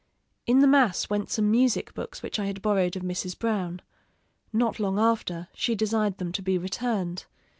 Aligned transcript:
In 0.47 0.61
the 0.61 0.67
mass 0.67 1.11
went 1.11 1.29
some 1.29 1.51
music 1.51 1.93
books 1.93 2.23
which 2.23 2.39
I 2.39 2.47
had 2.47 2.63
borrowed 2.63 2.95
of 2.95 3.03
Mrs. 3.03 3.37
Browne. 3.37 3.83
Not 4.51 4.79
long 4.79 4.97
after, 4.97 5.47
she 5.53 5.75
desired 5.75 6.17
them 6.17 6.31
to 6.31 6.41
be 6.41 6.57
returned. 6.57 7.25